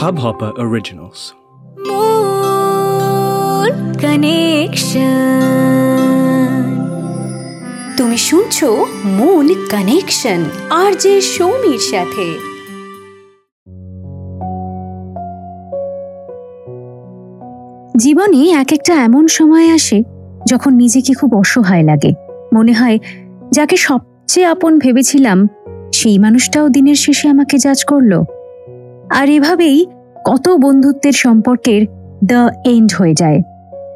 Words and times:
Hubhopper 0.00 0.52
Originals. 0.66 1.34
Connection 4.00 5.02
তুমি 7.96 8.16
শুনছো 8.16 8.86
মূল 9.04 9.54
কানেকশন 9.70 10.44
আর 10.70 10.92
যে 10.92 11.20
সৌমির 11.20 11.78
সাথে। 11.78 12.56
জীবনে 17.96 18.50
এক 18.50 18.72
একটা 18.72 18.94
এমন 18.94 19.26
সময় 19.26 19.74
আসে 19.74 20.02
যখন 20.48 20.74
নিজেকে 20.74 21.14
খুব 21.14 21.34
অসহায় 21.34 21.82
লাগে। 21.82 22.12
মনে 22.54 22.72
হয়, 22.72 22.98
যাকে 23.50 23.76
সবচেয়ে 23.76 24.46
আপন 24.46 24.78
ভেবেছিলাম 24.78 25.48
সেই 25.92 26.18
মানুষটাও 26.18 26.68
দিনের 26.68 26.94
শেষে 26.94 27.28
আমাকে 27.28 27.58
জাজ 27.58 27.84
করল। 27.84 28.22
আর 29.10 29.28
এভাবেই 29.28 29.86
কত 30.24 30.48
বন্ধুত্বের 30.48 31.12
সম্পর্কের 31.12 31.86
দ্য 32.24 32.48
এন্ড 32.64 32.92
হয়ে 32.98 33.14
যায়। 33.14 33.42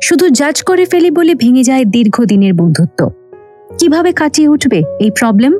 শুধু 0.03 0.29
জাজ 0.29 0.63
করে 0.63 0.85
ফেলি 0.85 1.11
বলে 1.11 1.35
ভেঙে 1.35 1.63
যায় 1.63 1.85
দীর্ঘদিনের 1.85 2.55
বন্ধুত্ব। 2.55 3.11
কীভাবে 3.79 4.13
কাটিয়ে 4.13 4.49
উঠবে 4.49 4.83
এই 5.01 5.11
প্রবলেম 5.11 5.59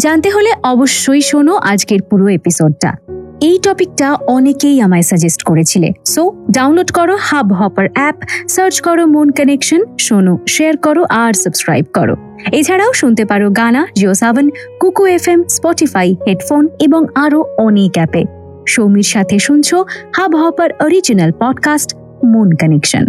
জানতে 0.00 0.30
হলে 0.30 0.50
অবশ্যই 0.62 1.20
শোনো 1.20 1.56
আজকের 1.56 2.02
পুরো 2.02 2.28
এপিসোডটা 2.28 2.96
এই 3.40 3.58
টপিকটা 3.62 4.14
অনেকেই 4.14 4.80
আমায় 4.80 5.02
সাজেস্ট 5.02 5.42
করেছিলে। 5.42 5.90
সো 6.04 6.46
ডাউনলোড 6.50 6.90
করো 6.92 7.16
হাব 7.20 7.52
হপার 7.52 7.88
অ্যাপ 7.94 8.14
সার্চ 8.48 8.80
করো 8.80 9.06
মন 9.06 9.30
কানেকশন 9.30 9.80
শোনো 10.00 10.38
শেয়ার 10.48 10.76
করো 10.76 11.04
আর 11.08 11.32
সাবস্ক্রাইব 11.32 11.84
করো। 11.92 12.16
এছাড়াও 12.52 12.92
শুনতে 12.92 13.24
পারো 13.24 13.50
গানা 13.50 13.86
জিও 13.96 14.14
সাভেন 14.14 14.50
কুকু 14.80 15.06
এফ 15.06 15.28
এম 15.28 15.44
স্পটিফাই 15.48 16.16
হেডফোন 16.26 16.68
এবং 16.80 17.06
আরও 17.14 17.44
অনেক 17.58 17.90
অ্যাপে। 17.94 18.24
সৌমির 18.68 19.02
সাথে 19.02 19.38
শুনছো 19.38 19.84
Hubhopper 20.36 20.70
original 20.80 21.32
podcast 21.40 21.96
moon 22.24 22.50
connection 22.56 23.04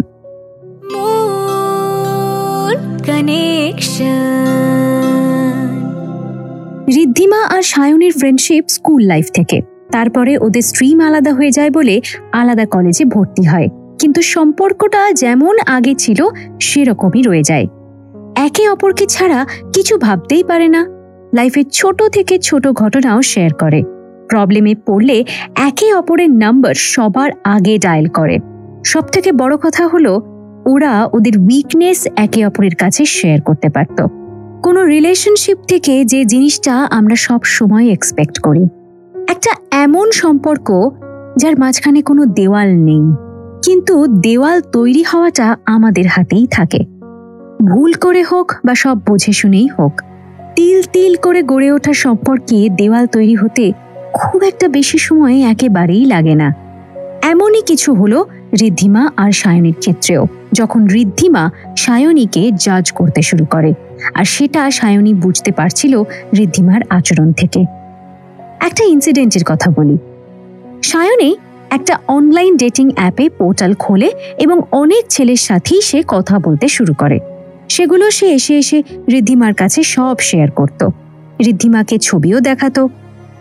Riddhima 7.04 7.46
আর 7.46 7.62
সায়নের 7.62 8.12
ফ্রেন্ডশিপ 8.12 8.66
স্কুল 8.68 9.02
লাইফ 9.04 9.28
থেকে। 9.34 9.79
তারপরে 9.92 10.38
ওদের 10.38 10.62
স্ট্রিম 10.62 11.00
আলাদা 11.00 11.34
হয়ে 11.34 11.52
যায় 11.52 11.72
বলে 11.72 12.02
আলাদা 12.32 12.66
কলেজে 12.66 13.06
ভর্তি 13.06 13.44
হয়। 13.44 13.68
কিন্তু 14.00 14.22
সম্পর্কটা 14.22 15.14
যেমন 15.14 15.58
আগে 15.68 15.96
ছিল, 15.96 16.28
সেরকমই 16.62 17.22
রয়ে 17.22 17.44
যায়। 17.44 17.68
একে 18.36 18.70
অপরকে 18.70 19.06
ছাড়া 19.06 19.46
কিছু 19.74 19.98
ভাবতেই 19.98 20.44
পারে 20.44 20.68
না। 20.68 20.86
লাইফের 21.34 21.64
ছোট 21.72 22.04
থেকে 22.04 22.40
ছোট 22.40 22.68
ঘটনাও 22.68 23.22
শেয়ার 23.22 23.54
করে। 23.54 23.84
প্রবলেমে 24.30 24.76
পড়লে 24.76 25.26
একে 25.56 25.94
অপরের 25.94 26.32
নাম্বার 26.32 26.74
সবার 26.76 27.32
আগে 27.44 27.78
ডায়াল 27.78 28.06
করে। 28.06 28.38
সব 28.86 29.02
থেকে 29.02 29.32
বড় 29.32 29.58
কথা 29.58 29.88
হলো, 29.88 30.22
ওরা 30.66 31.10
ওদের 31.14 31.38
উইকনেস 31.38 32.08
একে 32.16 32.46
অপরের 32.46 32.76
কাছে 32.76 33.06
শেয়ার 33.06 33.42
করতে 33.42 33.70
পারত। 33.70 34.06
কোনো 34.64 34.86
রিলেশনশিপ 34.86 35.58
থেকে 35.68 36.06
যে 36.06 36.26
জিনিসটা 36.26 36.74
আমরা 36.76 37.16
সব 37.16 37.40
সময় 37.44 37.88
এক্সপেক্ট 37.88 38.40
করি। 38.40 38.68
একটা 39.30 39.54
এমন 39.72 40.12
সম্পর্ক 40.12 40.90
যার 41.38 41.60
মাঝখানে 41.60 42.02
কোনো 42.02 42.26
দেওয়াল 42.26 42.70
নেই। 42.76 43.04
কিন্তু 43.64 44.08
দেওয়াল 44.08 44.62
তৈরি 44.62 45.04
হওয়াটা 45.04 45.58
আমাদের 45.66 46.08
হাতেই 46.08 46.48
থাকে। 46.52 46.78
ভুল 47.66 47.94
করে 47.94 48.24
হোক 48.24 48.54
বা 48.66 48.76
সব 48.76 48.98
বুঝে 49.08 49.34
শুনেই 49.34 49.68
হোক, 49.68 50.02
তিল 50.56 50.82
তিল 50.82 51.16
করে 51.16 51.44
গড়ে 51.44 51.72
ওঠা 51.72 51.94
সম্পর্কে 51.94 52.70
দেওয়াল 52.70 53.06
তৈরি 53.06 53.36
হতে 53.36 53.72
খুব 54.14 54.44
একটা 54.44 54.68
বেশি 54.68 54.98
সময় 54.98 55.38
একেবারেই 55.42 56.06
লাগে 56.06 56.36
না। 56.36 56.56
এমনই 57.22 57.62
কিছু 57.62 57.94
হলো 57.94 58.26
ঋদ্ধিমা 58.62 59.12
আর 59.18 59.32
সায়নীর 59.32 59.78
ক্ষেত্রেও, 59.80 60.28
যখন 60.54 60.88
ঋদ্ধিমা 60.94 61.52
সায়নীকে 61.78 62.52
জাজ 62.56 62.92
করতে 62.92 63.22
শুরু 63.22 63.46
করে। 63.46 63.74
আর 64.14 64.26
সেটা 64.26 64.72
সায়নী 64.72 65.14
বুঝতে 65.14 65.52
পারছিল 65.52 66.04
ঋদ্ধিমার 66.36 66.82
আচরণ 66.90 67.32
থেকে। 67.32 67.79
একটা 68.60 68.84
ইনসিডেন্টের 68.84 69.42
কথা 69.46 69.72
বলি। 69.72 69.98
সায়নী 70.84 71.36
একটা 71.70 72.00
অনলাইন 72.08 72.58
ডেটিং 72.58 72.92
অ্যাপে 72.96 73.30
পোর্টাল 73.30 73.74
খোলে 73.74 74.12
এবং 74.38 74.62
অনেক 74.72 75.06
ছেলের 75.10 75.36
সাথেই 75.36 75.82
সে 75.82 76.04
কথা 76.08 76.40
বলতে 76.40 76.68
শুরু 76.68 76.94
করে। 76.94 77.20
সেগুলো 77.70 78.12
সে 78.12 78.28
এসে 78.34 78.58
এসে 78.58 78.84
ঋদ্ধিমার 79.10 79.54
কাছে 79.54 79.84
সব 79.84 80.16
শেয়ার 80.20 80.52
করত। 80.52 80.90
ঋদ্ধিমাকে 81.42 81.98
ছবিও 81.98 82.40
দেখাতো। 82.40 82.90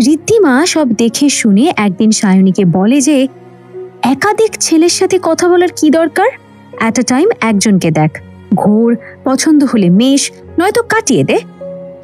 ঋদ্ধিমা 0.00 0.66
সব 0.66 0.92
দেখে 0.92 1.28
শুনে 1.28 1.72
একদিন 1.76 2.10
সায়নীকে 2.10 2.64
বলে 2.64 3.00
যে, 3.00 3.28
একাধিক 4.02 4.50
ছেলের 4.60 4.88
সাথে 4.88 5.18
কথা 5.22 5.48
বলার 5.48 5.68
কি 5.76 5.90
দরকার? 5.90 6.28
অ্যাট 6.78 6.98
আ 6.98 7.02
টাইম 7.02 7.28
একজনকে 7.40 7.90
দেখ। 7.90 8.18
ঘোর, 8.54 8.96
পছন্দ 9.24 9.64
হলে 9.64 9.90
মেশ, 9.90 10.30
নয়তো 10.58 10.82
কাটিয়ে 10.82 11.24
দে। 11.24 11.38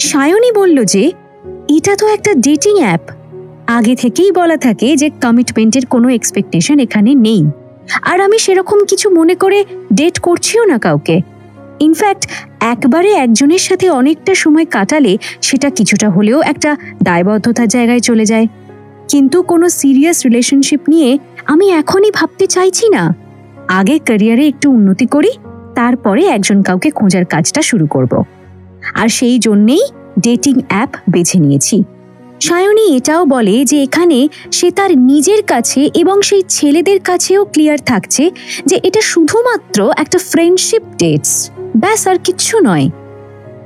সায়নী 0.00 0.52
বলল 0.52 0.84
যে 0.84 1.12
এটা 1.68 1.96
তো 1.96 2.08
একটা 2.08 2.34
ডেটিং 2.34 2.78
অ্যাপ 2.78 3.00
আগে 3.66 3.96
থেকেই 3.96 4.32
বলা 4.32 4.56
থাকে 4.56 4.96
যে 4.96 5.10
কমিটমেন্টের 5.10 5.86
কোনো 5.86 6.08
এক্সপেকটেশন 6.08 6.78
এখানে 6.78 7.14
নেই। 7.14 7.50
আর 8.02 8.20
আমি 8.20 8.38
সেরকম 8.38 8.84
কিছু 8.84 9.10
মনে 9.10 9.34
করে 9.34 9.64
ডেট 9.92 10.18
করছিও 10.18 10.64
না 10.64 10.78
কাউকে। 10.78 11.20
ইনফ্যাক্ট 11.80 12.28
একবারে 12.60 13.12
একজনের 13.12 13.58
সাথে 13.58 13.90
অনেকটা 13.90 14.34
সময় 14.34 14.64
কাটালে 14.64 15.18
সেটা 15.42 15.70
কিছুটা 15.70 16.10
হলেও 16.10 16.40
একটা 16.40 16.76
দায়বদ্ধতার 17.02 17.68
জায়গায় 17.68 18.00
চলে 18.00 18.24
যায়। 18.24 18.46
কিন্তু 19.08 19.42
কোনো 19.42 19.68
সিরিয়াস 19.68 20.22
রিলেশনশিপ 20.24 20.80
নিয়ে 20.88 21.18
আমি 21.46 21.70
এখনই 21.70 22.10
ভাবতে 22.10 22.46
চাইছি 22.46 22.88
না। 22.88 23.14
আগে 23.68 23.98
ক্যারিয়ারে 23.98 24.48
একটু 24.48 24.70
উন্নতি 24.70 25.06
করি, 25.06 25.30
তারপরে 25.74 26.24
একজন 26.24 26.62
কাউকে 26.62 26.90
খোঁজার 26.90 27.24
কাজটা 27.24 27.62
শুরু 27.62 27.86
করব। 27.86 28.24
আর 28.94 29.08
সেই 29.08 29.38
জন্যেই 29.38 29.82
ডেটিং 30.20 30.60
অ্যাপ 30.68 30.96
বেছে 31.10 31.38
নিয়েছি। 31.38 31.82
সায়নী 32.40 32.96
এটাও 32.96 33.24
বলে 33.24 33.64
যে 33.64 33.82
এখানে 33.82 34.28
সে 34.52 34.70
তার 34.70 34.98
নিজের 34.98 35.42
কাছে 35.42 35.90
এবং 35.94 36.22
সেই 36.22 36.42
ছেলেদের 36.48 37.00
কাছেও 37.00 37.44
ক্লিয়ার 37.44 37.78
থাকছে 37.78 38.30
যে 38.66 38.80
এটা 38.82 39.00
শুধুমাত্র 39.00 39.92
একটা 39.96 40.18
ফ্রেন্ডশিপ 40.18 40.82
ডেটস 40.98 41.50
ব্যাস, 41.76 42.06
আর 42.08 42.18
কিচ্ছু 42.24 42.58
নয়। 42.58 42.90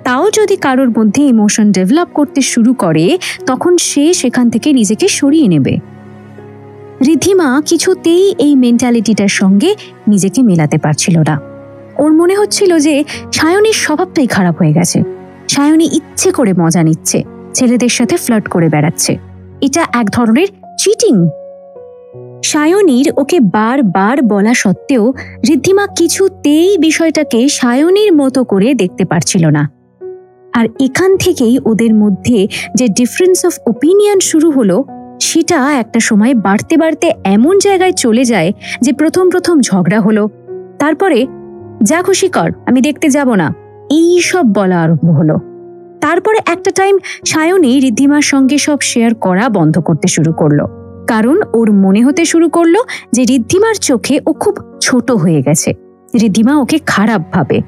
তাও 0.05 0.31
যদি 0.31 0.57
কারোর 0.57 0.89
মধ্যে 0.89 1.23
ইমোশন 1.23 1.73
ডেভেলপ 1.73 2.09
করতে 2.15 2.41
শুরু 2.43 2.75
করে, 2.75 3.19
তখন 3.47 3.77
সে 3.77 4.15
সেখান 4.15 4.51
থেকে 4.51 4.73
নিজেকে 4.73 5.09
সরিয়ে 5.09 5.49
নেবে। 5.49 5.79
রিধিমা 7.07 7.63
কিছুতেই 7.67 8.35
এই 8.39 8.57
মেন্টালিটিটার 8.57 9.29
সঙ্গে 9.29 9.75
নিজেকে 10.09 10.43
মেলাতে 10.43 10.79
পারছিল 10.79 11.19
না। 11.19 11.41
ওর 11.99 12.13
মনে 12.13 12.35
হচ্ছিল 12.35 12.79
যে 12.79 13.05
সায়নীর 13.33 13.73
স্বভাবটাই 13.73 14.27
খারাপ 14.27 14.59
হয়ে 14.59 14.73
গেছে। 14.73 15.18
সায়নী 15.49 15.89
ইচ্ছে 15.93 16.33
করে 16.33 16.53
মজা 16.53 16.83
নিচ্ছে, 16.83 17.23
ছেলেদের 17.55 17.89
সাথে 17.89 18.17
ফ্লার্ট 18.17 18.49
করে 18.49 18.69
বেড়াচ্ছে। 18.69 19.17
এটা 19.61 19.87
এক 19.93 20.11
ধরনের 20.11 20.47
চিটিং 20.79 21.29
সায়নীর 22.45 23.13
ওকে 23.17 23.41
বারবার 23.41 24.23
বলা 24.23 24.55
সত্ত্বেও 24.55 25.13
ঋদ্ধিমা 25.51 25.87
কিছুতেই 25.87 26.79
বিষয়টাকে 26.79 27.49
সায়নীর 27.49 28.13
মতো 28.13 28.45
করে 28.45 28.75
দেখতে 28.75 29.05
পারছিল 29.05 29.47
না। 29.47 29.71
আর 30.55 30.67
এখান 30.81 31.17
থেকেই 31.17 31.59
ওদের 31.65 31.95
মধ্যে 31.95 32.49
যে 32.75 32.89
ডিফারেন্স 32.89 33.47
অফ 33.47 33.55
ওপিনিয়ন 33.67 34.21
শুরু 34.21 34.51
হলো, 34.51 34.85
সেটা 35.21 35.73
একটা 35.73 36.01
সময় 36.01 36.35
বাড়তে 36.35 36.77
বাড়তে 36.77 37.13
এমন 37.25 37.59
জায়গায় 37.59 37.93
চলে 37.93 38.25
যায় 38.25 38.53
যে 38.81 38.93
প্রথম 38.93 39.31
প্রথম 39.31 39.61
ঝগড়া 39.61 40.01
হলো। 40.01 40.29
তারপরে, 40.79 41.27
যা 41.83 42.03
খুশি 42.03 42.29
কর, 42.29 42.53
আমি 42.67 42.81
দেখতে 42.81 43.09
যাব 43.11 43.35
না। 43.35 43.68
এই 43.91 44.21
সব 44.21 44.53
বলা 44.55 44.83
আরম্ভ 44.83 45.11
হলো। 45.11 45.39
তারপরে 46.01 46.39
একটা 46.47 46.71
টাইম 46.71 46.99
সায়নী 47.27 47.79
ঋদ্ধিমার 47.79 48.23
সঙ্গে 48.23 48.59
সব 48.59 48.81
শেয়ার 48.81 49.15
করা 49.15 49.49
বন্ধ 49.49 49.79
করতে 49.79 50.09
শুরু 50.09 50.33
করল। 50.33 50.59
কারণ 51.07 51.43
ওর 51.55 51.73
মনে 51.73 52.05
হতে 52.05 52.25
শুরু 52.25 52.49
করল 52.49 52.75
যে 53.13 53.23
ঋদ্ধিমার 53.23 53.75
চোখে 53.75 54.21
ও 54.27 54.33
খুব 54.33 54.59
ছোট 54.81 55.11
হয়ে 55.11 55.43
গেছে। 55.43 55.75
ঋদ্ধিমা 56.23 56.59
ওকে 56.59 56.79
খারাপ 56.87 57.23
ভাবে। 57.33 57.61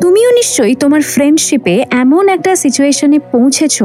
তুমিও 0.00 0.30
নিশ্চয়ই 0.30 0.74
তোমার 0.74 1.02
ফ্রেন্ডশিপে 1.02 1.84
এমন 1.90 2.28
একটা 2.28 2.56
সিচুয়েশনে 2.56 3.18
পৌঁছেছ 3.18 3.82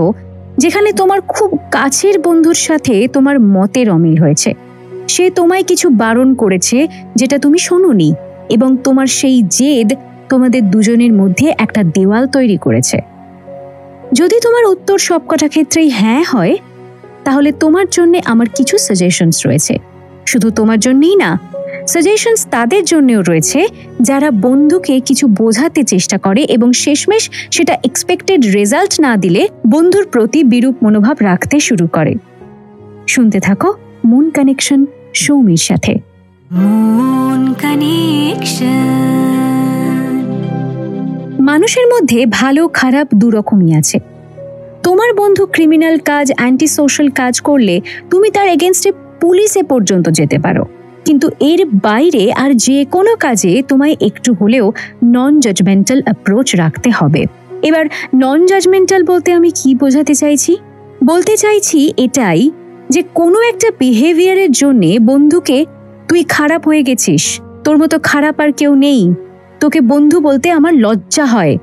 যেখানে 0.57 0.91
তোমার 0.91 1.21
খুব 1.21 1.59
কাছের 1.71 2.19
বন্ধুর 2.19 2.53
সাথে 2.53 3.07
তোমার 3.07 3.39
মতের 3.39 3.89
অমিল 3.89 4.21
হয়েছে। 4.21 4.53
সে 5.07 5.29
তোমায় 5.29 5.63
কিছু 5.63 5.89
বারণ 5.89 6.33
করেছে 6.33 6.87
যেটা 7.15 7.37
তুমি 7.37 7.57
শোনোনি 7.57 8.13
এবং 8.49 8.77
তোমার 8.77 9.07
সেই 9.07 9.43
জেদ 9.49 9.93
তোমাদের 10.29 10.71
দুজনের 10.71 11.13
মধ্যে 11.13 11.53
একটা 11.57 11.83
দেওয়াল 11.83 12.27
তৈরি 12.27 12.57
করেছে। 12.57 13.01
যদি 14.13 14.35
তোমার 14.43 14.65
উত্তর 14.65 14.97
সবকটা 14.97 15.47
ক্ষেত্রেই 15.47 15.89
হ্যাঁ 15.89 16.23
হয়, 16.23 16.55
তাহলে 17.23 17.51
তোমার 17.51 17.85
জন্য 17.91 18.19
আমার 18.25 18.49
কিছু 18.49 18.77
সাজেশনস 18.77 19.45
রয়েছে। 19.45 19.77
শুধু 20.25 20.51
তোমার 20.51 20.79
জন্যই 20.79 21.15
না 21.15 21.39
সাজেশনস 21.87 22.47
তাদের 22.51 22.85
জন্যও 22.85 23.21
রয়েছে 23.21 23.67
যারা 24.01 24.31
বন্ধুকে 24.31 24.99
কিছু 24.99 25.27
বোঝাতে 25.27 25.83
চেষ্টা 25.83 26.17
করে 26.17 26.41
এবং 26.41 26.73
শেষমেশ 26.73 27.29
সেটা 27.51 27.77
এক্সপেক্টেড 27.83 28.53
রেজাল্ট 28.53 28.99
না 28.99 29.17
দিলে 29.17 29.47
বন্ধুর 29.67 30.07
প্রতি 30.07 30.43
বিরূপ 30.43 30.75
মনোভাব 30.83 31.17
রাখতে 31.19 31.59
শুরু 31.59 31.87
করে। 31.87 32.15
শুনতে 33.07 33.39
থাকো 33.39 33.73
মুন 34.05 34.29
কানেকশন 34.29 34.85
সৌমির 35.13 35.57
সাথে। 35.57 35.99
মন 36.51 37.53
কানেকশন 37.53 39.58
মানুষের 41.49 41.85
মধ্যে 41.93 42.19
ভালো, 42.39 42.63
খারাপ 42.79 43.07
দুরকমই 43.15 43.71
আছে। 43.75 43.97
তোমার 44.83 45.09
বন্ধু 45.13 45.43
ক্রিমিনাল 45.45 45.97
কাজ 46.05 46.27
অ্যান্টি 46.37 46.67
সোশ্যাল 46.67 47.07
কাজ 47.09 47.41
করলে 47.41 47.75
তুমি 48.09 48.27
তার 48.31 48.47
এগেনস্টে 48.47 48.91
পুলিশে 49.21 49.61
পর্যন্ত 49.63 50.05
যেতে 50.09 50.37
পারো। 50.39 50.63
কিন্তু 51.05 51.27
এর 51.39 51.61
বাইরে 51.65 52.23
আর 52.31 52.51
যে 52.65 52.77
কোনো 52.85 53.11
কাজে 53.15 53.53
তোমায় 53.67 53.95
একটু 54.01 54.33
হলেও 54.33 54.65
নন 55.03 55.33
জাজমেন্টাল 55.39 55.99
অ্যাপ্রোচ 56.03 56.47
রাখতে 56.55 56.89
হবে। 56.89 57.21
এবার 57.61 57.85
নন 58.15 58.39
জাজমেন্টাল 58.45 59.01
বলতে 59.03 59.29
আমি 59.33 59.49
কি 59.55 59.69
বোঝাতে 59.75 60.13
চাইছি? 60.15 60.53
বলতে 61.05 61.33
চাইছি 61.37 61.79
এটাই 61.97 62.41
যে 62.89 63.01
কোনো 63.13 63.39
একটা 63.41 63.69
বিহেভিয়ারের 63.79 64.51
জন্যে 64.51 64.91
বন্ধুকে, 64.99 65.57
তুই 66.07 66.21
খারাপ 66.29 66.61
হয়ে 66.67 66.83
গেছিস, 66.83 67.23
তোর 67.63 67.75
মতো 67.77 67.95
খারাপ 68.03 68.35
আর 68.39 68.49
কেউ 68.51 68.71
নেই 68.75 69.01
তোকে 69.59 69.81
বন্ধু 69.81 70.19
বলতে 70.19 70.51
আমার 70.51 70.73
লজ্জা 70.73 71.25
হয়। 71.25 71.57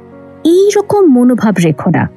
এই 0.44 0.70
রকম 0.76 1.02
মনোভাব 1.06 1.54
রেখো 1.64 1.90
না। 1.90 2.08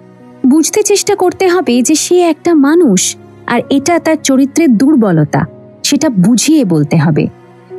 বুঝতে 0.47 0.83
চেষ্টা 0.83 1.15
করতে 1.15 1.47
হবে 1.47 1.81
যে 1.81 1.95
সে 1.95 2.17
একটা 2.21 2.53
মানুষ, 2.53 3.15
আর 3.47 3.61
এটা 3.69 3.99
তার 3.99 4.15
চরিত্রের 4.23 4.77
দুর্বলতা, 4.77 5.45
সেটা 5.83 6.09
বুঝিয়ে 6.09 6.65
বলতে 6.65 6.97
হবে। 6.97 7.27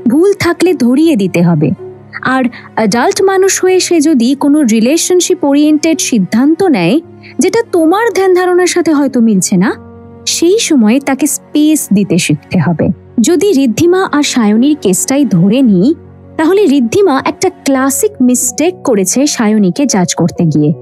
ভুল 0.09 0.33
থাকলে 0.33 0.75
ধরিয়ে 0.75 1.17
দিতে 1.17 1.43
হবে। 1.43 1.71
আর 2.23 2.45
অ্যাডাল্ট 2.75 3.23
মানুষ 3.23 3.65
হয়ে 3.65 3.81
সে 3.81 4.01
যদি 4.01 4.35
কোনো 4.35 4.63
রিলেশনশিপ 4.63 5.45
ওরিয়েন্টেড 5.45 6.01
সিদ্ধান্ত 6.01 6.63
নেয়, 6.63 7.01
যেটা 7.39 7.61
তোমার 7.73 8.07
ধ্যান 8.17 8.35
ধারণার 8.35 8.67
সাথে 8.67 8.93
হয়তো 8.93 9.21
মিলছে 9.21 9.57
না, 9.57 9.71
সেই 10.27 10.59
সময়ে 10.59 11.01
তাকে 11.01 11.27
স্পেস 11.27 11.89
দিতে 11.93 12.19
শিখতে 12.19 12.59
হবে। 12.59 12.89
যদি 13.21 13.49
ঋদ্ধিমা 13.65 14.09
আর 14.13 14.23
সায়নীর 14.23 14.77
কেসটাই 14.83 15.25
ধরে 15.25 15.63
নিই 15.63 15.95
তাহলে 16.41 16.65
ঋদ্ধিমা 16.65 17.23
একটা 17.25 17.51
ক্লাসিক 17.65 18.11
মিস্টেক 18.23 18.75
করেছে 18.85 19.27
সায়নীকে 19.27 19.87
জাজ 19.87 20.15
করতে 20.15 20.45
গিয়ে। 20.45 20.73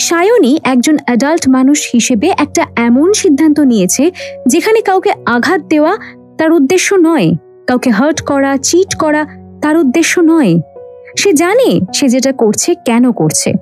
সায়নী 0.00 0.60
একজন 0.64 0.96
অ্যাডাল্ট 1.04 1.48
মানুষ 1.48 1.90
হিসেবে 1.92 2.28
একটা 2.38 2.66
এমন 2.76 3.12
সিদ্ধান্ত 3.12 3.60
নিয়েছে 3.60 4.10
যেখানে 4.46 4.80
কাউকে 4.80 5.10
আঘাত 5.26 5.60
দেওয়া 5.68 5.96
তার 6.38 6.52
উদ্দেশ্য 6.52 6.94
নয়। 6.94 7.34
কাউকে 7.66 7.90
হার্ট 7.90 8.20
করা 8.20 8.56
চিট 8.56 8.94
করা 8.94 9.26
তার 9.62 9.76
উদ্দেশ্য 9.76 10.20
নয়। 10.20 10.60
সে 11.16 11.32
জানে 11.32 11.80
সে 11.94 12.08
যেটা 12.08 12.32
করছে 12.32 12.74
কেন 12.74 13.12
করছে। 13.12 13.52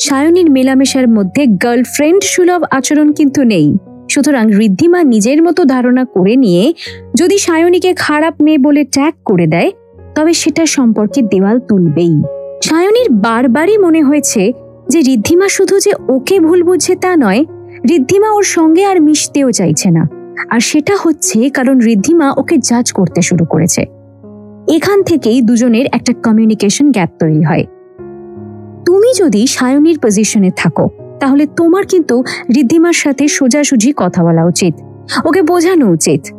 সায়নীর 0.00 0.50
মেলামেশার 0.50 1.08
মধ্যে 1.08 1.46
গার্লফ্রেন্ড 1.46 2.22
সুলভ 2.24 2.62
আচরণ 2.70 3.12
কিন্তু 3.12 3.44
নেই। 3.44 3.76
সুতরাং 4.10 4.50
ঋদ্ধিমা 4.50 5.02
নিজের 5.02 5.42
মতো 5.42 5.64
ধারণা 5.64 6.04
করে 6.04 6.36
নিয়ে 6.36 6.74
যদি 7.14 7.38
সায়নীকে 7.38 7.94
খারাপ 7.94 8.34
মেয়ে 8.42 8.58
বলে 8.58 8.84
ট্যাগ 8.84 9.14
করে 9.24 9.46
দেয় 9.46 9.70
তবে 10.18 10.34
সেটা 10.34 10.66
সম্পর্কে 10.66 11.22
দেওয়াল 11.22 11.60
তুলবেই। 11.60 12.22
সায়নীর 12.64 13.10
বারবারই 13.10 13.78
মনে 13.78 14.02
হয়েছে 14.02 14.52
যে 14.88 14.98
ঋদ্ধিমা 14.98 15.48
শুধু 15.48 15.80
যে 15.80 15.92
ওকে 16.08 16.40
ভুল 16.40 16.62
বুঝছে 16.62 16.94
তা 16.94 17.16
নয় 17.16 17.44
ঋদ্ধিমা 17.90 18.30
ওর 18.30 18.42
সঙ্গে 18.42 18.84
আর 18.84 19.00
মিশতেও 19.00 19.52
চাইছে 19.52 19.90
না। 19.90 20.08
আর 20.50 20.60
সেটা 20.60 20.96
হচ্ছে 21.02 21.50
কারণ 21.50 21.80
ঋদ্ধিমা 21.80 22.34
ওকে 22.36 22.58
জাজ 22.58 22.92
করতে 22.92 23.22
শুরু 23.22 23.44
করেছে। 23.44 23.82
এখান 24.68 25.02
থেকেই 25.02 25.42
দুজনের 25.42 25.86
একটা 25.92 26.12
কমিউনিকেশন 26.12 26.92
গ্যাপ 26.92 27.10
তৈরি 27.18 27.42
হয়। 27.42 27.64
তুমি 28.86 29.12
যদি 29.18 29.46
সায়নীর 29.46 29.98
পজিশনে 29.98 30.50
থাকো, 30.56 30.88
তাহলে 31.20 31.46
তোমার 31.56 31.86
কিন্তু 31.86 32.24
ঋদ্ধিমার 32.60 32.92
সাথে 32.92 33.28
সোজাসুজি 33.28 33.92
কথা 33.96 34.24
বলা 34.24 34.44
উচিত। 34.44 34.74
ওকে 35.26 35.42
বোঝানো 35.42 35.90
উচিত। 35.90 36.37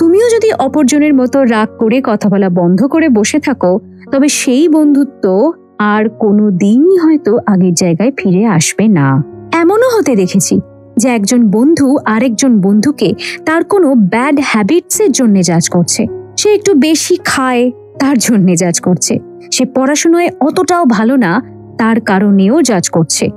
তুমিও 0.00 0.30
যদি 0.30 0.52
অপরজনের 0.52 1.14
মতো 1.14 1.44
রাগ 1.44 1.68
করে 1.78 2.00
কথা 2.04 2.28
বলা 2.28 2.48
বন্ধ 2.48 2.86
করে 2.86 3.08
বসে 3.08 3.38
থাকো, 3.40 3.80
তবে 4.12 4.28
সেই 4.28 4.68
বন্ধুত্ব 4.68 5.52
আর 5.78 6.08
কোনো 6.08 6.50
দিনই 6.50 6.98
হয়তো 6.98 7.38
আগের 7.46 7.74
জায়গায় 7.74 8.12
ফিরে 8.18 8.46
আসবে 8.46 8.88
না। 8.88 9.22
এমনও 9.52 9.98
হতে 9.98 10.16
দেখেছি 10.16 10.60
যে 10.96 11.08
একজন 11.08 11.50
বন্ধু 11.50 11.96
আরেকজন 12.04 12.60
বন্ধুকে 12.60 13.14
তার 13.44 13.64
কোনো 13.64 13.94
ব্যাড 13.94 14.40
হ্যাবিটসের 14.42 15.12
জন্য 15.12 15.42
জাজ 15.42 15.68
করছে। 15.68 16.06
সে 16.36 16.54
একটু 16.54 16.74
বেশি 16.74 17.18
খায়, 17.24 17.70
তার 17.98 18.18
জন্য 18.18 18.54
জাজ 18.54 18.80
করছে। 18.80 19.18
সে 19.52 19.64
পড়াশোনায় 19.64 20.30
অতটাও 20.40 20.84
ভালো 20.84 21.16
না, 21.16 21.42
তার 21.78 22.00
কারণেও 22.00 22.62
জাজ 22.62 22.90
করছে। 22.90 23.28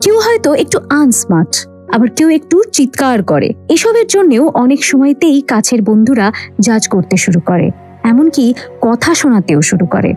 কেউ 0.00 0.14
হয়তো 0.14 0.54
একটু 0.54 0.78
আনস্মার্ট 0.90 1.69
আবার 1.94 2.08
কেউ 2.16 2.28
একটু 2.28 2.56
চিৎকার 2.72 3.18
করে। 3.22 3.48
এসবের 3.68 4.06
জন্যেও 4.06 4.44
অনেক 4.54 4.80
সময়তেই 4.84 5.38
কাছের 5.42 5.80
বন্ধুরা 5.82 6.26
জাজ 6.60 6.82
করতে 6.88 7.16
শুরু 7.16 7.40
করে, 7.40 7.66
এমনকি 8.04 8.44
কথা 8.80 9.10
শোনাতেও 9.14 9.60
শুরু 9.62 9.86
করে। 9.86 10.10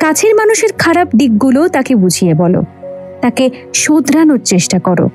কাছের 0.00 0.32
মানুষের 0.34 0.72
খারাপ 0.78 1.08
দিকগুলো 1.14 1.60
তাকে 1.68 1.92
বুঝিয়ে 1.94 2.34
বলো, 2.34 2.60
তাকে 3.20 3.44
শোধরানোর 3.74 4.40
চেষ্টা 4.44 4.78
করো। 4.78 5.06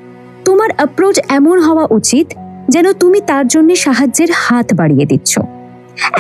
তোমার 0.46 0.70
অ্যাপ্রোচ 0.78 1.18
এমন 1.30 1.58
হওয়া 1.60 1.86
উচিত 1.92 2.28
যেন 2.70 2.86
তুমি 2.92 3.20
তার 3.22 3.46
জন্য 3.48 3.70
সাহায্যের 3.76 4.32
হাত 4.44 4.68
বাড়িয়ে 4.74 5.06
দিচ্ছ। 5.06 5.34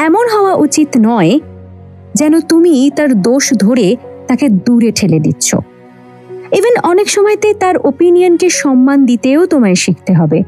এমন 0.08 0.26
হওয়া 0.34 0.54
উচিত 0.56 0.90
নয় 0.98 1.34
যেন 2.16 2.34
তুমি 2.42 2.74
তার 2.96 3.12
দোষ 3.22 3.46
ধরে 3.54 3.88
তাকে 4.28 4.46
দূরে 4.66 4.92
ঠেলে 4.92 5.20
দিচ্ছ। 5.20 5.50
ইভেন 6.52 6.76
অনেক 6.84 7.10
সময়তে 7.10 7.54
তার 7.54 7.76
ওপিনিয়নকে 7.84 8.50
সম্মান 8.50 9.06
দিতেও 9.06 9.46
তোমায় 9.46 9.76
শিখতে 9.76 10.14
হবে। 10.14 10.44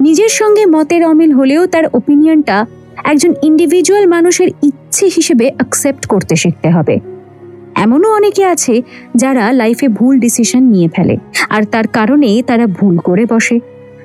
নিজের 0.00 0.28
সঙ্গে 0.28 0.66
মতের 0.66 1.04
অমিল 1.04 1.32
হলেও 1.32 1.66
তার 1.66 1.84
ওপিনিয়নটা 1.92 2.66
একজন 3.04 3.34
ইন্ডিভিজুয়াল 3.42 4.06
মানুষের 4.06 4.48
ইচ্ছে 4.62 5.06
হিসেবে 5.06 5.50
অ্যাকসেপ্ট 5.56 6.06
করতে 6.06 6.36
শিখতে 6.36 6.70
হবে। 6.70 7.00
এমনও 7.74 8.10
অনেকে 8.12 8.44
আছে 8.44 8.82
যারা 9.16 9.52
লাইফে 9.52 9.88
ভুল 9.88 10.18
ডিসিশন 10.18 10.62
নিয়ে 10.62 10.88
ফেলে, 10.88 11.16
আর 11.50 11.62
তার 11.64 11.86
কারণে 11.88 12.42
তারা 12.46 12.66
ভুল 12.66 12.98
করে 12.98 13.26
বসে। 13.30 13.60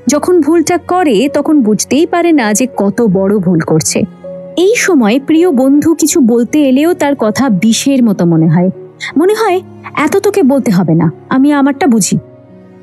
যখন 0.07 0.41
ভুলটা 0.41 0.77
করে, 0.77 1.29
তখন 1.33 1.62
বুঝতেই 1.62 2.06
পারে 2.06 2.31
না 2.31 2.53
যে 2.53 2.68
কত 2.77 3.01
বড় 3.01 3.39
ভুল 3.39 3.59
করছে। 3.59 4.00
এই 4.57 4.73
সময় 4.75 5.19
প্রিয় 5.19 5.51
বন্ধু 5.51 5.95
কিছু 5.95 6.19
বলতে 6.19 6.59
এলেও 6.59 6.94
তার 6.94 7.15
কথা 7.19 7.50
বিষের 7.50 8.03
মতো 8.03 8.25
মনে 8.25 8.47
হয়। 8.47 8.69
মনে 9.18 9.33
হয় 9.36 9.62
এত 9.95 10.18
তোকে 10.18 10.44
বলতে 10.44 10.71
হবে 10.71 10.95
না, 10.95 11.12
আমি 11.30 11.53
আমারটা 11.53 11.88
বুঝি। 11.88 12.18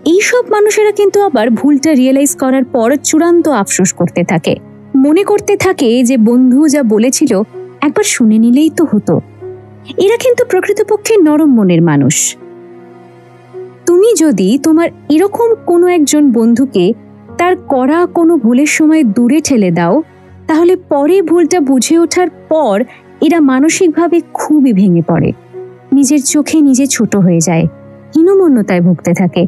এইসব 0.05 0.43
মানুষেরা 0.50 0.93
কিন্তু 0.93 1.23
আবার 1.23 1.50
ভুলটা 1.50 1.94
রিয়েলাইজ 1.94 2.37
করার 2.37 2.65
পর 2.65 2.97
চূড়ান্ত 2.97 3.49
আফসোস 3.49 3.93
করতে 3.93 4.25
থাকে। 4.25 4.57
মনে 4.97 5.23
করতে 5.25 5.57
থাকে 5.57 6.04
যে 6.04 6.16
বন্ধু 6.16 6.69
যা 6.69 6.83
বলেছিল 6.83 7.43
একবার 7.81 8.04
শুনে 8.04 8.38
নিলেই 8.38 8.71
তো 8.71 8.85
হতো। 8.85 9.21
এরা 9.99 10.16
কিন্তু 10.16 10.45
প্রকৃতপক্ষে 10.45 11.14
নরম 11.16 11.50
মনের 11.57 11.83
মানুষ। 11.83 12.37
তুমি 13.87 14.14
যদি 14.19 14.59
তোমার 14.62 14.88
এরকম 15.09 15.54
কোনো 15.66 15.87
একজন 15.87 16.33
বন্ধুকে 16.33 16.93
তার 17.38 17.57
করা 17.57 18.07
কোনো 18.07 18.37
ভুলের 18.37 18.66
সময় 18.66 19.04
দূরে 19.04 19.40
ঠেলে 19.40 19.71
দাও, 19.71 20.02
তাহলে 20.47 20.76
পরে 20.76 21.23
ভুলটা 21.23 21.61
বুঝে 21.61 21.99
ওঠার 21.99 22.28
পর 22.49 22.85
এরা 23.21 23.40
মানসিকভাবে 23.40 24.21
খুবই 24.33 24.73
ভেঙে 24.73 25.02
পড়ে। 25.02 25.33
নিজের 25.99 26.23
চোখে 26.33 26.59
নিজে 26.61 26.85
ছোট 26.87 27.12
হয়ে 27.17 27.40
যায়, 27.40 27.64
হীনমন্যতায় 28.14 28.83
ভুগতে 28.87 29.12
থাকে। 29.21 29.43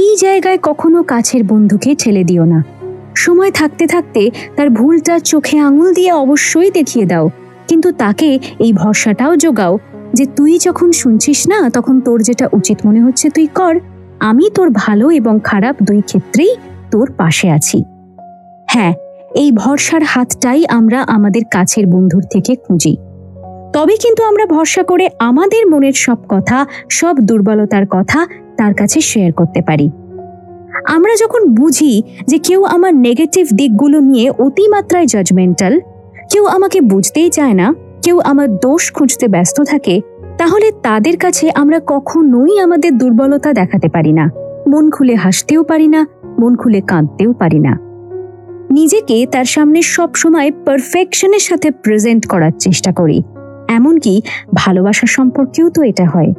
এই 0.00 0.12
জায়গায় 0.24 0.58
কখনো 0.62 0.98
কাছের 1.02 1.42
বন্ধুকে 1.50 1.90
ঠেলে 1.94 2.22
দিও 2.30 2.44
না। 2.44 2.60
সময় 3.14 3.52
থাকতে 3.60 3.84
থাকতে 3.86 4.22
তার 4.56 4.68
ভুলটা 4.70 5.14
চোখে 5.30 5.56
আঙুল 5.58 5.88
দিয়ে 5.94 6.12
অবশ্যই 6.24 6.70
দেখিয়ে 6.70 7.06
দাও, 7.06 7.26
কিন্তু 7.68 7.88
তাকে 7.92 8.28
এই 8.64 8.72
ভরসাটাও 8.72 9.32
যোগাও 9.36 9.74
যে 10.14 10.24
তুই 10.36 10.52
যখন 10.58 10.88
শুনছিস 10.92 11.40
না, 11.52 11.58
তখন 11.76 11.96
তোর 12.06 12.18
যেটা 12.22 12.46
উচিত 12.58 12.78
মনে 12.86 13.00
হচ্ছে 13.06 13.26
তুই 13.30 13.46
কর, 13.58 13.74
আমি 14.20 14.44
তোর 14.56 14.68
ভালো 14.82 15.06
এবং 15.10 15.34
খারাপ 15.44 15.74
দুই 15.88 16.00
ক্ষেত্রেই 16.00 16.52
তোর 16.92 17.06
পাশে 17.20 17.46
আছি। 17.50 17.78
হ্যাঁ 18.68 18.92
এই 19.42 19.48
ভরসার 19.52 20.02
হাতটাই 20.12 20.60
আমরা 20.78 20.98
আমাদের 21.16 21.44
কাছের 21.50 21.84
বন্ধুর 21.86 22.24
থেকে 22.32 22.52
খুঁজি। 22.64 22.94
তবে 23.72 23.96
কিন্তু 23.96 24.22
আমরা 24.22 24.46
ভরসা 24.46 24.82
করে 24.82 25.08
আমাদের 25.18 25.66
মনের 25.70 25.92
সব 25.92 26.18
কথা, 26.28 26.66
সব 26.90 27.16
দুর্বলতার 27.16 27.86
কথা 27.90 28.26
তার 28.56 28.74
কাছে 28.74 29.00
শেয়ার 29.00 29.32
করতে 29.32 29.62
পারি। 29.62 29.90
আমরা 30.86 31.14
যখন 31.20 31.42
বুঝি 31.54 32.02
যে 32.26 32.38
কেউ 32.38 32.64
আমার 32.64 32.94
নেগেটিভ 32.94 33.46
দিকগুলো 33.54 34.00
নিয়ে 34.00 34.30
অতিমাত্রায় 34.30 35.06
জাজমেন্টাল 35.06 35.80
কেউ 36.30 36.46
আমাকে 36.46 36.80
বুঝতেই 36.80 37.30
চায় 37.30 37.54
না, 37.54 37.74
কেউ 38.02 38.20
আমার 38.20 38.56
দোষ 38.56 38.92
খুঁজতে 38.92 39.28
ব্যস্ত 39.28 39.62
থাকে, 39.62 40.00
তাহলে 40.38 40.72
তাদের 40.82 41.16
কাছে 41.16 41.50
আমরা 41.50 41.80
কখনোই 41.86 42.60
আমাদের 42.60 42.98
দুর্বলতা 42.98 43.52
দেখাতে 43.52 43.88
পারি 43.88 44.12
না। 44.12 44.30
মন 44.68 44.90
খুলে 44.90 45.14
হাসতেও 45.14 45.64
পারি 45.64 45.88
না, 45.88 46.06
মন 46.38 46.56
খুলে 46.56 46.80
কাঁদতেও 46.80 47.32
পারি 47.32 47.58
না। 47.58 47.78
নিজেকে 48.70 49.26
তার 49.26 49.44
সামনে 49.44 49.82
সব 49.82 50.14
সময় 50.14 50.50
পারফেকশনের 50.64 51.38
সাথে 51.38 51.70
প্রেজেন্ট 51.70 52.26
করার 52.26 52.50
চেষ্টা 52.58 52.92
করি। 52.92 53.22
এমনকি 53.68 54.22
ভালোবাসার 54.54 55.06
সম্পর্কেও 55.06 55.70
তো 55.70 55.82
এটা 55.82 56.06
হয়। 56.06 56.32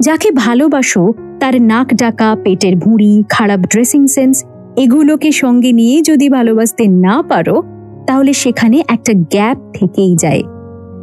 যাকে 0.00 0.30
ভালোবাসো, 0.30 1.12
তার 1.40 1.62
নাক 1.62 1.88
ডাকা, 1.94 2.36
পেটের 2.44 2.76
ভুঁড়ি, 2.76 3.24
খারাপ 3.28 3.60
ড্রেসিং 3.60 4.06
সেন্স 4.06 4.44
এগুলোকে 4.76 5.32
সঙ্গে 5.32 5.72
নিয়ে 5.72 6.02
যদি 6.02 6.28
ভালোবাসতে 6.28 6.88
না 6.88 7.22
পারো, 7.22 7.62
তাহলে 8.06 8.32
সেখানে 8.32 8.82
একটা 8.88 9.12
গ্যাপ 9.14 9.58
থেকেই 9.72 10.16
যায়। 10.16 10.42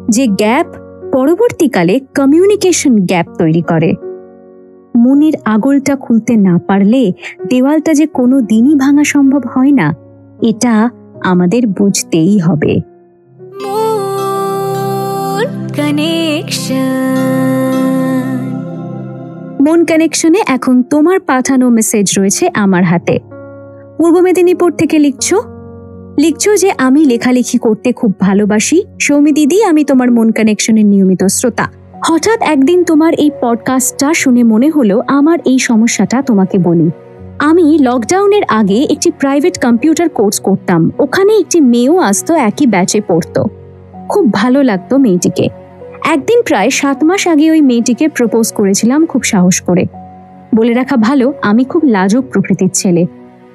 যে 0.10 0.28
গ্যাপ 0.28 0.68
পরবর্তীকালে 1.12 2.00
কমিউনিকেশন 2.16 3.06
গ্যাপ 3.06 3.28
তৈরি 3.38 3.62
করে। 3.62 3.96
মনের 4.98 5.34
আগলটা 5.46 5.96
খুলতে 5.96 6.38
না 6.38 6.60
পারলে 6.68 7.12
দেওয়ালটা 7.50 7.94
যে 7.94 8.06
কোনো 8.08 8.42
দিনই 8.42 8.76
ভাঙা 8.76 9.04
সম্ভব 9.04 9.42
হয় 9.56 9.72
না, 9.72 9.96
এটা 10.42 10.90
আমাদের 11.24 11.68
বুঝতেই 11.68 12.40
হবে। 12.40 12.82
মন 19.62 19.86
কানেকশনে 19.86 20.40
এখন 20.48 20.84
তোমার 20.84 21.20
পাঠানো 21.20 21.70
মেসেজ 21.70 22.14
রয়েছে 22.18 22.50
আমার 22.54 22.84
হাতে। 22.84 23.20
পূর্ব 23.98 24.20
মেদিনীপুর 24.20 24.72
থেকে 24.72 25.00
লিখছো? 25.00 25.42
লিখছো 26.20 26.56
যে 26.56 26.72
আমি 26.78 27.06
লেখালেখি 27.06 27.58
করতে 27.58 27.94
খুব 27.94 28.14
ভালোবাসি। 28.20 28.84
সৌমি 29.02 29.32
দিদি, 29.32 29.64
আমি 29.64 29.84
তোমার 29.84 30.12
মন 30.12 30.32
কানেকশনের 30.32 30.86
নিয়মিত 30.86 31.24
শ্রোতা। 31.24 31.68
হঠাৎ 32.06 32.42
একদিন 32.42 32.84
তোমার 32.84 33.14
এই 33.14 33.32
পডকাস্টটা 33.42 34.14
শুনে 34.14 34.44
মনে 34.44 34.70
হলো 34.70 35.04
আমার 35.08 35.40
এই 35.46 35.60
সমস্যাটা 35.60 36.22
তোমাকে 36.22 36.58
বলি। 36.58 36.92
আমি 37.40 37.80
লকডাউনের 37.82 38.42
আগে 38.48 38.88
একটি 38.90 39.12
প্রাইভেট 39.12 39.62
কম্পিউটার 39.62 40.10
কোর্স 40.10 40.40
করতাম। 40.40 40.92
ওখানে 41.00 41.38
একটি 41.38 41.62
মেয়েও 41.62 41.98
আসতো, 41.98 42.36
একই 42.36 42.68
ব্যাচে 42.68 43.02
পড়তো। 43.08 43.44
খুব 44.10 44.34
ভালো 44.34 44.64
লাগতো 44.64 44.98
মেয়েটিকে। 44.98 45.50
একদিন 46.10 46.42
প্রায় 46.42 46.70
সাত 46.70 47.04
মাস 47.04 47.28
আগে 47.28 47.52
ওই 47.52 47.62
মেয়েটিকে 47.62 48.08
প্রপোজ 48.08 48.52
করেছিলাম 48.52 49.06
খুব 49.06 49.24
সাহস 49.24 49.62
করে। 49.62 49.86
বলে 50.56 50.74
রাখা 50.74 50.98
ভালো, 50.98 51.34
আমি 51.42 51.64
খুব 51.64 51.82
লাজুক 51.86 52.26
প্রকৃতির 52.26 52.70
ছেলে। 52.74 53.06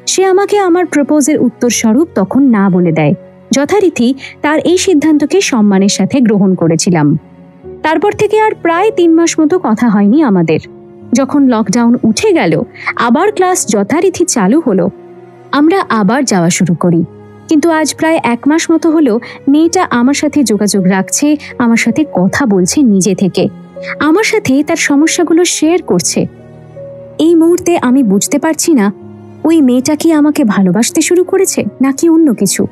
সে 0.06 0.24
আমাকে 0.24 0.58
আমার 0.58 0.86
প্রপোজের 0.86 1.40
উত্তর 1.40 1.70
স্বরূপ 1.70 2.08
তখন 2.14 2.42
না 2.42 2.70
বলে 2.70 2.92
দেয়। 2.92 3.14
যথারীতি 3.50 4.14
তার 4.42 4.58
এই 4.58 4.78
সিদ্ধান্তকে 4.78 5.40
সম্মানের 5.40 5.88
সাথে 5.88 6.20
গ্রহণ 6.20 6.54
করেছিলাম। 6.54 7.18
তারপর 7.82 8.12
থেকে 8.12 8.40
আর 8.40 8.52
প্রায় 8.62 8.90
তিন 8.90 9.14
মাস 9.14 9.40
মতো 9.40 9.58
কথা 9.62 9.88
হয়নি 9.88 10.22
আমাদের। 10.22 10.60
যখন 11.12 11.48
লকডাউন 11.48 11.96
উঠে 12.04 12.32
গেল, 12.32 12.62
আবার 12.96 13.32
ক্লাস 13.32 13.66
যথারীতি 13.68 14.24
চালু 14.24 14.62
হলো। 14.66 14.90
আমরা 15.52 15.84
আবার 15.88 16.24
যাওয়া 16.24 16.50
শুরু 16.50 16.74
করি। 16.74 17.04
কিন্তু 17.48 17.68
আজ 17.70 17.88
প্রায় 17.94 18.18
এক 18.34 18.40
মাস 18.48 18.62
মতো 18.70 18.90
হলো 18.90 19.20
মেয়েটা 19.48 19.82
আমার 19.90 20.14
সাথে 20.14 20.38
যোগাযোগ 20.42 20.86
রাখছে, 20.86 21.26
আমার 21.58 21.76
সাথে 21.76 22.02
কথা 22.12 22.42
বলছে 22.46 22.82
নিজে 22.82 23.14
থেকে। 23.14 23.48
আমার 23.98 24.24
সাথে 24.24 24.62
তার 24.62 24.80
সমস্যাগুলো 24.88 25.42
শেয়ার 25.44 25.82
করছে। 25.82 26.20
এই 27.18 27.34
মুহূর্তে 27.34 27.72
আমি 27.78 28.02
বুঝতে 28.02 28.38
পারছি 28.38 28.70
না, 28.74 28.92
ওই 29.44 29.56
মেয়েটা 29.60 29.94
কি 29.96 30.12
আমাকে 30.12 30.44
ভালোবাসতে 30.44 31.00
শুরু 31.00 31.24
করেছে 31.24 31.64
নাকি 31.80 32.04
অন্য 32.08 32.28
কিছু? 32.34 32.62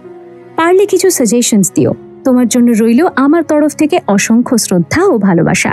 পারলে 0.56 0.86
কিছু 0.86 1.10
সাজেশনস 1.10 1.68
দিও। 1.74 1.92
তোমার 2.24 2.46
জন্য 2.48 2.68
রইল 2.80 3.00
আমার 3.16 3.42
তরফ 3.42 3.72
থেকে 3.74 3.96
অসংখ্য 4.06 4.58
শ্রদ্ধা 4.58 5.02
ও 5.04 5.18
ভালোবাসা। 5.18 5.72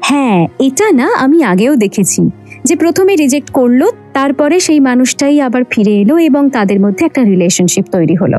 হ্যাঁ 0.00 0.48
এটা 0.58 0.86
না 0.92 1.06
আমি 1.14 1.38
আগেও 1.42 1.76
দেখেছি। 1.76 2.22
যে 2.64 2.76
প্রথমে 2.76 3.14
রিজেক্ট 3.14 3.50
করল, 3.50 3.82
তারপরে 4.12 4.60
সেই 4.60 4.80
মানুষটাই 4.80 5.40
আবার 5.40 5.62
ফিরে 5.70 5.94
এলো 6.02 6.18
এবং 6.18 6.42
তাদের 6.50 6.80
মধ্যে 6.80 7.04
একটা 7.04 7.22
রিলেশনশিপ 7.22 7.84
তৈরি 7.90 8.16
হলো। 8.16 8.38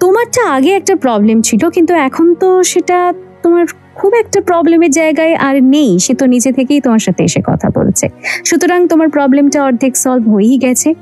তোমারটা 0.00 0.42
আগে 0.56 0.70
একটা 0.70 0.96
প্রবলেম 0.96 1.42
ছিল, 1.42 1.62
কিন্তু 1.70 1.92
এখন 1.94 2.34
তো 2.34 2.62
সেটা 2.62 2.98
তোমার 3.42 3.64
খুব 3.94 4.12
একটা 4.14 4.40
প্রবলেমের 4.40 4.90
জায়গায় 4.90 5.34
আর 5.34 5.56
নেই। 5.74 5.98
সে 5.98 6.14
তো 6.14 6.26
নিজে 6.26 6.52
থেকেই 6.52 6.80
তোমার 6.80 6.98
সাথে 6.98 7.22
এসে 7.24 7.40
কথা 7.46 7.68
বলছে। 7.70 8.06
সুতরাং 8.44 8.80
তোমার 8.88 9.08
প্রবলেমটা 9.08 9.58
অর্ধেক 9.64 9.96
সলভ 9.96 10.24
হয়েই 10.34 10.58
গেছে। 10.58 10.94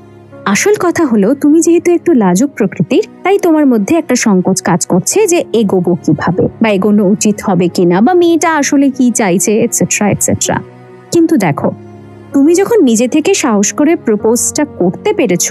আসল 0.45 0.75
কথা 0.81 1.05
হলো, 1.05 1.35
তুমি 1.35 1.59
যেহেতু 1.61 1.89
একটু 1.93 2.11
লাজুক 2.13 2.51
প্রকৃতির, 2.51 3.05
তাই 3.23 3.39
তোমার 3.39 3.67
মধ্যে 3.67 3.95
একটা 3.97 4.15
সংকোচ 4.15 4.59
কাজ 4.63 4.81
করছে 4.87 5.19
যে 5.27 5.45
এগোবো 5.53 5.93
কীভাবে, 6.05 6.45
বা 6.63 6.69
এগোনো 6.69 7.03
উচিত 7.05 7.37
হবে 7.47 7.69
কিনা, 7.69 7.97
বা 8.01 8.13
মেয়েটা 8.15 8.51
আসলে 8.55 8.87
কি 8.91 9.07
চাইছে 9.11 9.53
এটসেট্রা 9.61 10.05
এটসেট্রা 10.11 10.57
কিন্তু 11.13 11.37
দেখো 11.37 11.71
তুমি 12.35 12.53
যখন 12.55 12.79
নিজে 12.83 13.07
থেকে 13.09 13.33
সাহস 13.35 13.69
করে 13.73 13.93
প্রপোজটা 14.07 14.65
করতে 14.81 15.11
পেরেছ, 15.19 15.47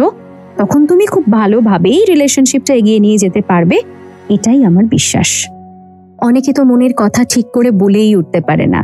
তখন 0.58 0.82
তুমি 0.90 1.06
খুব 1.14 1.24
ভালোভাবেই 1.32 2.00
রিলেশনশিপটা 2.12 2.74
এগিয়ে 2.74 3.00
নিয়ে 3.00 3.18
যেতে 3.18 3.42
পারবে, 3.42 3.78
এটাই 4.30 4.60
আমার 4.66 4.86
বিশ্বাস। 4.96 5.30
অনেকে 6.28 6.52
তো 6.54 6.62
মনের 6.64 6.94
কথা 6.98 7.22
ঠিক 7.24 7.46
করে 7.56 7.70
বলেই 7.72 8.12
উঠতে 8.16 8.40
পারে 8.42 8.66
না, 8.66 8.82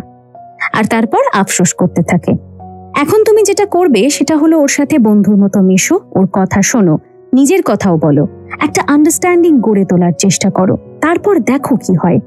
আর 0.74 0.84
তারপর 0.84 1.22
আফসোস 1.34 1.72
করতে 1.74 2.02
থাকে। 2.04 2.32
এখন 2.94 3.20
তুমি 3.24 3.42
যেটা 3.44 3.66
করবে, 3.66 4.02
সেটা 4.10 4.36
হলো 4.38 4.56
ওর 4.60 4.68
সাথে 4.68 4.96
বন্ধুর 5.00 5.38
মতো 5.38 5.60
মিশো, 5.62 5.96
ওর 6.12 6.28
কথা 6.34 6.60
শোনো, 6.62 6.96
নিজের 7.34 7.62
কথাও 7.66 7.96
বলো, 7.98 8.24
একটা 8.62 8.82
আন্ডারস্ট্যান্ডিং 8.88 9.54
গড়ে 9.60 9.84
তোলার 9.86 10.16
চেষ্টা 10.18 10.50
করো, 10.50 10.76
তারপর 11.02 11.34
দেখো 11.52 11.76
কি 11.76 11.94
হয়। 12.04 12.20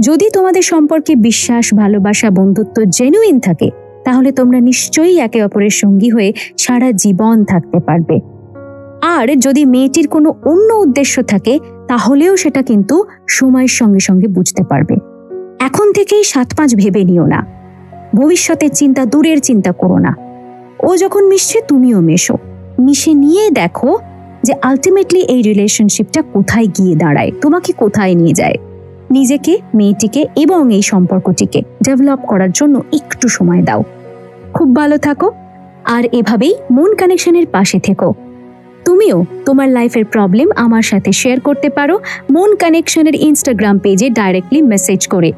যদি 0.00 0.26
তোমাদের 0.30 0.62
সম্পর্কে 0.62 1.12
বিশ্বাস, 1.28 1.64
ভালোবাসা, 1.74 2.28
বন্ধুত্ব 2.30 2.76
জেনুইন 2.96 3.36
থাকে 3.40 3.68
তাহলে 4.08 4.32
তোমরা 4.32 4.60
নিশ্চয়ই 4.60 5.18
একে 5.18 5.44
অপরের 5.44 5.70
সঙ্গী 5.70 6.10
হয়ে 6.10 6.32
সারা 6.58 6.92
জীবন 6.92 7.44
থাকতে 7.44 7.78
পারবে। 7.78 8.20
আর 9.02 9.38
যদি 9.38 9.64
মেয়েটির 9.64 10.08
কোনো 10.08 10.34
অন্য 10.44 10.74
উদ্দেশ্য 10.74 11.22
থাকে, 11.22 11.58
তাহলেও 11.88 12.36
সেটা 12.36 12.62
কিন্তু 12.62 13.04
সময়ের 13.28 13.68
সঙ্গে 13.68 14.00
সঙ্গে 14.00 14.26
বুঝতে 14.26 14.62
পারবে। 14.62 14.96
এখন 15.60 15.92
থেকেই 15.92 16.24
সাত 16.24 16.56
পাঁচ 16.56 16.74
ভেবে 16.74 17.04
নিও 17.04 17.26
না। 17.26 17.46
ভবিষ্যতের 18.14 18.70
চিন্তা 18.74 19.04
দূরের 19.04 19.40
চিন্তা 19.40 19.72
করো 19.72 19.98
না। 19.98 20.16
ও 20.82 20.96
যখন 20.96 21.26
মিশছে, 21.26 21.60
তুমিও 21.68 22.00
মেশো। 22.00 22.34
মিশে 22.78 23.14
নিয়ে 23.14 23.50
দেখো 23.50 23.98
যে 24.42 24.54
আলটিমেটলি 24.62 25.20
এই 25.20 25.42
রিলেশনশিপটা 25.42 26.22
কোথায় 26.22 26.66
গিয়ে 26.66 26.96
দাঁড়ায়, 26.96 27.30
তোমাকে 27.40 27.72
কোথায় 27.72 28.14
নিয়ে 28.14 28.32
যায়। 28.32 28.54
নিজেকে, 29.10 29.58
মেয়েটিকে 29.74 30.26
এবং 30.36 30.74
এই 30.74 30.82
সম্পর্কটিকে 30.82 31.62
ডেভেলপ 31.84 32.18
করার 32.26 32.50
জন্য 32.50 32.82
একটু 32.92 33.28
সময় 33.28 33.62
দাও। 33.62 33.84
খুব 34.58 34.70
ভালো 34.76 34.96
থাকো। 34.98 35.28
আর 35.84 36.04
এভাবেই 36.18 36.54
মন 36.76 36.90
কানেকশনের 37.00 37.46
পাশে 37.46 37.78
থেকো। 37.78 38.08
তুমিও 38.84 39.16
তোমার 39.46 39.68
লাইফের 39.68 40.04
প্রবলেম 40.04 40.48
আমার 40.56 40.82
সাথে 40.82 41.10
শেয়ার 41.12 41.38
করতে 41.40 41.68
পারো 41.68 41.94
মন 42.30 42.50
কানেকশনের 42.56 43.16
ইনস্টাগ্রাম 43.28 43.76
পেজে 43.78 44.06
ডাইরেক্টলি 44.10 44.60
মেসেজ 44.62 45.00
করে। 45.06 45.30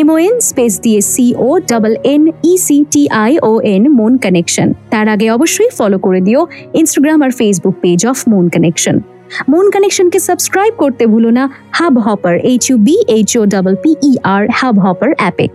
এমওএন 0.00 0.34
স্পেস 0.40 0.72
দিয়ে 0.80 1.00
C O 1.12 1.50
double 1.70 1.94
N 2.04 2.22
E C 2.52 2.78
T 2.92 3.02
I 3.24 3.32
O 3.42 3.52
N 3.74 3.82
Mon 3.98 4.12
connection. 4.18 4.68
তার 4.90 5.06
আগে 5.08 5.26
অবশ্যই 5.30 5.70
ফলো 5.78 5.98
করে 5.98 6.20
দিও 6.20 6.40
Instagram 6.80 7.20
R 7.22 7.30
Facebook 7.30 7.74
page 7.82 8.00
of 8.06 8.18
Mon 8.32 8.44
connection. 8.54 8.96
Mon 9.48 9.66
কানেকশনকে 9.74 10.18
subscribe 10.18 10.72
করতে 10.82 11.04
ভুলো 11.06 11.30
না 11.30 11.44
Hubhopper 11.98 12.34
H 12.50 12.64
U 12.70 12.76
B 12.78 12.96
H 13.16 13.30
O 13.38 13.42
double 13.44 13.74
P 13.82 13.90
E 14.10 14.12
R 14.34 14.42
Hubhopper 14.78 15.10
অ্যাপে 15.20 15.46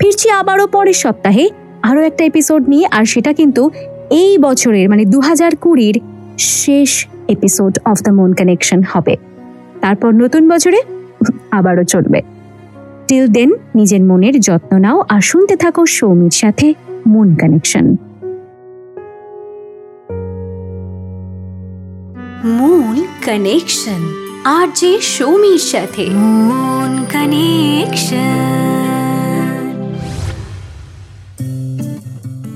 ফিরছি 0.00 0.26
আবারও 0.30 0.66
পরের 0.66 0.98
সপ্তাহে। 1.04 1.67
আরও 1.82 2.00
একটা 2.02 2.24
এপিসোড 2.24 2.68
নিয়ে 2.68 2.88
আর 2.90 3.04
সেটা 3.04 3.32
কিন্তু 3.32 3.70
এই 4.10 4.38
বছরের 4.38 4.88
মানে 4.88 5.04
দু 5.04 5.20
হাজার 5.20 5.56
কুড়ির 5.56 6.00
শেষ 6.38 7.06
episode 7.28 7.78
of 7.84 8.02
the 8.02 8.10
Mon 8.10 8.32
connection 8.32 8.82
হবে। 8.92 9.16
তারপর 9.80 10.12
নতুন 10.12 10.48
বছরে 10.48 10.82
আবারও 11.50 11.84
চলবে। 11.84 12.22
টিল 13.08 13.26
দেন 13.26 13.50
নিজের 13.74 14.02
মনের 14.02 14.40
যত্ন 14.40 14.78
নাও 14.78 15.04
আর 15.08 15.20
শুনতে 15.20 15.56
থাকো 15.56 15.86
সৌমির 15.86 16.30
সাথে 16.30 16.74
মন 17.06 17.34
কানেকশন 17.34 17.96
মন 22.44 23.06
কানেকশন 23.26 24.14
আর 24.44 24.66
যে 24.74 25.00
সৌমির 25.00 25.58
সাথে। 25.58 26.06
মন 26.48 27.04
কানেকশন 27.12 28.77